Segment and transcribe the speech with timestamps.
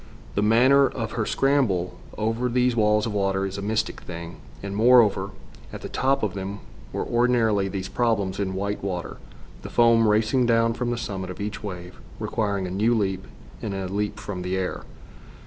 [0.33, 4.75] The manner of her scramble over these walls of water is a mystic thing, and,
[4.75, 5.29] moreover,
[5.71, 9.17] at the top of them were ordinarily these problems in white water,
[9.61, 13.27] the foam racing down from the summit of each wave, requiring a new leap,
[13.61, 14.85] and a leap from the air.